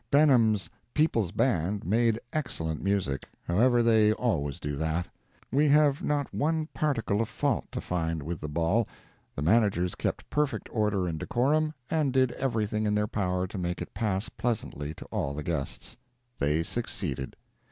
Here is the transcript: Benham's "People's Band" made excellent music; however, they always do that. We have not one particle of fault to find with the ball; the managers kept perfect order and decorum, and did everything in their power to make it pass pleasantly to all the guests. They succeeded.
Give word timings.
Benham's 0.09 0.67
"People's 0.95 1.31
Band" 1.31 1.85
made 1.85 2.19
excellent 2.33 2.81
music; 2.83 3.29
however, 3.43 3.83
they 3.83 4.11
always 4.13 4.59
do 4.59 4.75
that. 4.77 5.07
We 5.51 5.67
have 5.67 6.01
not 6.01 6.33
one 6.33 6.65
particle 6.73 7.21
of 7.21 7.29
fault 7.29 7.71
to 7.71 7.79
find 7.79 8.23
with 8.23 8.41
the 8.41 8.49
ball; 8.49 8.87
the 9.35 9.43
managers 9.43 9.93
kept 9.93 10.27
perfect 10.31 10.67
order 10.71 11.05
and 11.07 11.19
decorum, 11.19 11.73
and 11.87 12.11
did 12.11 12.31
everything 12.31 12.87
in 12.87 12.95
their 12.95 13.05
power 13.05 13.45
to 13.45 13.57
make 13.59 13.79
it 13.79 13.93
pass 13.93 14.27
pleasantly 14.27 14.95
to 14.95 15.05
all 15.11 15.35
the 15.35 15.43
guests. 15.43 15.97
They 16.39 16.63
succeeded. 16.63 17.35